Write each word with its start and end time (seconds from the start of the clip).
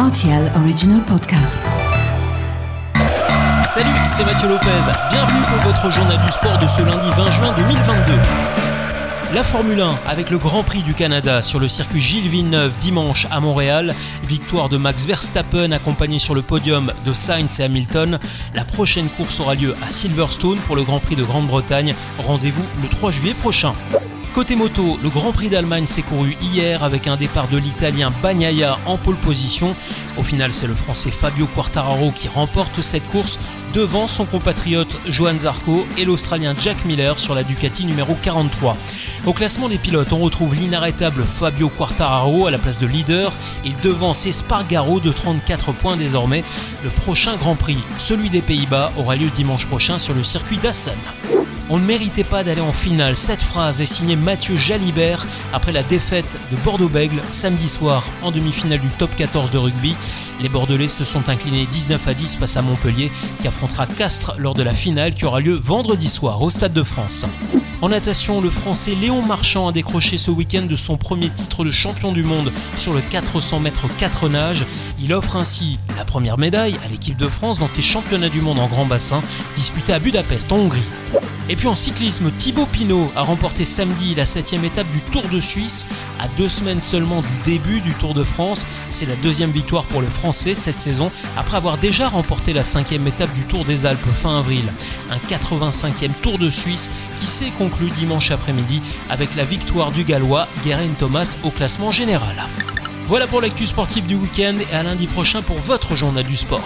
RTL 0.00 0.50
Original 0.56 1.04
Podcast. 1.04 1.58
Salut, 3.66 3.90
c'est 4.06 4.24
Mathieu 4.24 4.48
Lopez. 4.48 4.90
Bienvenue 5.10 5.44
pour 5.46 5.58
votre 5.58 5.90
journal 5.90 6.18
du 6.24 6.30
sport 6.30 6.56
de 6.56 6.66
ce 6.66 6.80
lundi 6.80 7.10
20 7.14 7.30
juin 7.32 7.54
2022. 7.54 8.14
La 9.34 9.44
Formule 9.44 9.78
1 9.78 9.98
avec 10.08 10.30
le 10.30 10.38
Grand 10.38 10.62
Prix 10.62 10.82
du 10.84 10.94
Canada 10.94 11.42
sur 11.42 11.60
le 11.60 11.68
circuit 11.68 12.00
Gilles 12.00 12.30
Villeneuve 12.30 12.74
dimanche 12.78 13.26
à 13.30 13.40
Montréal. 13.40 13.94
Victoire 14.26 14.70
de 14.70 14.78
Max 14.78 15.04
Verstappen 15.04 15.70
accompagné 15.70 16.18
sur 16.18 16.34
le 16.34 16.40
podium 16.40 16.94
de 17.04 17.12
Sainz 17.12 17.60
et 17.60 17.64
Hamilton. 17.64 18.18
La 18.54 18.64
prochaine 18.64 19.10
course 19.10 19.38
aura 19.38 19.54
lieu 19.54 19.76
à 19.86 19.90
Silverstone 19.90 20.60
pour 20.60 20.76
le 20.76 20.84
Grand 20.84 21.00
Prix 21.00 21.16
de 21.16 21.24
Grande-Bretagne. 21.24 21.94
Rendez-vous 22.16 22.64
le 22.80 22.88
3 22.88 23.10
juillet 23.10 23.34
prochain. 23.34 23.74
Côté 24.32 24.54
moto, 24.54 24.96
le 25.02 25.08
Grand 25.08 25.32
Prix 25.32 25.48
d'Allemagne 25.48 25.88
s'est 25.88 26.02
couru 26.02 26.36
hier 26.40 26.84
avec 26.84 27.08
un 27.08 27.16
départ 27.16 27.48
de 27.48 27.58
l'Italien 27.58 28.12
Bagnaia 28.22 28.78
en 28.86 28.96
pole 28.96 29.16
position. 29.16 29.74
Au 30.16 30.22
final, 30.22 30.54
c'est 30.54 30.68
le 30.68 30.76
Français 30.76 31.10
Fabio 31.10 31.48
Quartararo 31.48 32.12
qui 32.12 32.28
remporte 32.28 32.80
cette 32.80 33.06
course 33.08 33.40
devant 33.74 34.06
son 34.06 34.26
compatriote 34.26 34.96
Johan 35.08 35.36
Zarco 35.40 35.84
et 35.98 36.04
l'Australien 36.04 36.54
Jack 36.56 36.84
Miller 36.84 37.18
sur 37.18 37.34
la 37.34 37.42
Ducati 37.42 37.84
numéro 37.84 38.16
43. 38.22 38.76
Au 39.26 39.32
classement 39.32 39.68
des 39.68 39.78
pilotes, 39.78 40.12
on 40.12 40.18
retrouve 40.18 40.54
l'inarrêtable 40.54 41.24
Fabio 41.24 41.68
Quartararo 41.68 42.46
à 42.46 42.52
la 42.52 42.58
place 42.58 42.78
de 42.78 42.86
leader 42.86 43.32
et 43.64 43.72
devant 43.82 44.14
Spargaro 44.14 45.00
de 45.00 45.10
34 45.10 45.72
points 45.72 45.96
désormais. 45.96 46.44
Le 46.84 46.90
prochain 46.90 47.36
Grand 47.36 47.56
Prix, 47.56 47.82
celui 47.98 48.30
des 48.30 48.42
Pays-Bas, 48.42 48.92
aura 48.96 49.16
lieu 49.16 49.28
dimanche 49.28 49.66
prochain 49.66 49.98
sur 49.98 50.14
le 50.14 50.22
circuit 50.22 50.58
d'Assen. 50.58 50.94
On 51.72 51.78
ne 51.78 51.84
méritait 51.84 52.24
pas 52.24 52.42
d'aller 52.42 52.60
en 52.60 52.72
finale. 52.72 53.16
Cette 53.16 53.42
phrase 53.42 53.80
est 53.80 53.86
signée 53.86 54.16
Mathieu 54.16 54.56
Jalibert 54.56 55.24
après 55.52 55.70
la 55.70 55.84
défaite 55.84 56.36
de 56.50 56.56
Bordeaux-Bègle 56.64 57.22
samedi 57.30 57.68
soir 57.68 58.04
en 58.22 58.32
demi-finale 58.32 58.80
du 58.80 58.88
top 58.88 59.14
14 59.14 59.52
de 59.52 59.58
rugby. 59.58 59.94
Les 60.40 60.48
Bordelais 60.48 60.88
se 60.88 61.04
sont 61.04 61.28
inclinés 61.28 61.66
19 61.66 62.08
à 62.08 62.14
10 62.14 62.38
face 62.38 62.56
à 62.56 62.62
Montpellier 62.62 63.12
qui 63.40 63.46
affrontera 63.46 63.86
Castres 63.86 64.34
lors 64.36 64.54
de 64.54 64.64
la 64.64 64.74
finale 64.74 65.14
qui 65.14 65.24
aura 65.26 65.38
lieu 65.38 65.54
vendredi 65.54 66.08
soir 66.08 66.42
au 66.42 66.50
Stade 66.50 66.72
de 66.72 66.82
France. 66.82 67.24
En 67.82 67.90
natation, 67.90 68.40
le 68.40 68.50
Français 68.50 68.96
Léon 68.96 69.22
Marchand 69.22 69.68
a 69.68 69.72
décroché 69.72 70.18
ce 70.18 70.32
week-end 70.32 70.66
de 70.68 70.76
son 70.76 70.96
premier 70.96 71.30
titre 71.30 71.64
de 71.64 71.70
champion 71.70 72.10
du 72.10 72.24
monde 72.24 72.52
sur 72.76 72.92
le 72.92 73.00
400 73.00 73.60
mètres 73.60 73.86
4 73.96 74.28
nages. 74.28 74.66
Il 75.00 75.12
offre 75.12 75.36
ainsi 75.36 75.78
la 75.96 76.04
première 76.04 76.36
médaille 76.36 76.76
à 76.84 76.88
l'équipe 76.88 77.16
de 77.16 77.28
France 77.28 77.60
dans 77.60 77.68
ses 77.68 77.82
championnats 77.82 78.28
du 78.28 78.40
monde 78.40 78.58
en 78.58 78.66
grand 78.66 78.86
bassin 78.86 79.22
disputés 79.54 79.92
à 79.92 80.00
Budapest 80.00 80.50
en 80.50 80.56
Hongrie. 80.56 80.82
Et 81.50 81.56
puis 81.56 81.66
en 81.66 81.74
cyclisme, 81.74 82.30
Thibaut 82.30 82.64
Pinot 82.64 83.10
a 83.16 83.22
remporté 83.22 83.64
samedi 83.64 84.14
la 84.14 84.24
7 84.24 84.52
étape 84.52 84.88
du 84.92 85.00
Tour 85.00 85.24
de 85.28 85.40
Suisse. 85.40 85.88
À 86.20 86.28
deux 86.38 86.48
semaines 86.48 86.80
seulement 86.80 87.22
du 87.22 87.28
début 87.44 87.80
du 87.80 87.92
Tour 87.94 88.14
de 88.14 88.22
France, 88.22 88.68
c'est 88.90 89.04
la 89.04 89.16
deuxième 89.16 89.50
victoire 89.50 89.82
pour 89.86 90.00
le 90.00 90.06
Français 90.06 90.54
cette 90.54 90.78
saison, 90.78 91.10
après 91.36 91.56
avoir 91.56 91.76
déjà 91.76 92.08
remporté 92.08 92.52
la 92.52 92.62
cinquième 92.62 93.04
étape 93.08 93.34
du 93.34 93.42
Tour 93.42 93.64
des 93.64 93.84
Alpes 93.84 93.98
fin 94.14 94.38
avril. 94.38 94.62
Un 95.10 95.16
85e 95.16 96.12
Tour 96.22 96.38
de 96.38 96.50
Suisse 96.50 96.88
qui 97.16 97.26
s'est 97.26 97.52
conclu 97.58 97.90
dimanche 97.90 98.30
après-midi 98.30 98.80
avec 99.08 99.34
la 99.34 99.44
victoire 99.44 99.90
du 99.90 100.04
Gallois 100.04 100.46
Geraint 100.64 100.94
Thomas 101.00 101.36
au 101.42 101.50
classement 101.50 101.90
général. 101.90 102.46
Voilà 103.08 103.26
pour 103.26 103.40
l'actu 103.40 103.66
sportive 103.66 104.06
du 104.06 104.14
week-end 104.14 104.54
et 104.70 104.72
à 104.72 104.84
lundi 104.84 105.08
prochain 105.08 105.42
pour 105.42 105.58
votre 105.58 105.96
journal 105.96 106.22
du 106.22 106.36
sport. 106.36 106.62